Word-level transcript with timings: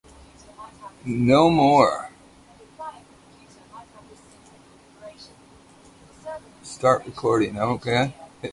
No 1.05 1.51
more. 1.51 2.07